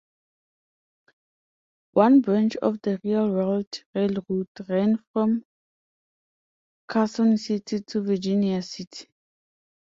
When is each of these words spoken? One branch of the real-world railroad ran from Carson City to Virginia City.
One 1.93 2.21
branch 2.21 2.55
of 2.55 2.81
the 2.81 2.99
real-world 3.03 3.83
railroad 3.93 4.47
ran 4.67 4.97
from 5.13 5.45
Carson 6.87 7.37
City 7.37 7.81
to 7.81 8.01
Virginia 8.01 8.63
City. 8.63 9.07